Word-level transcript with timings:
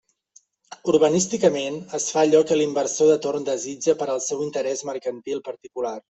Urbanísticament 0.91 1.75
es 1.97 2.07
fa 2.15 2.23
allò 2.23 2.41
que 2.51 2.57
l'inversor 2.59 3.11
de 3.11 3.17
torn 3.25 3.45
desitja 3.49 3.95
per 3.99 4.07
al 4.15 4.23
seu 4.29 4.41
interés 4.47 4.83
mercantil 4.91 5.43
particular. 5.51 5.93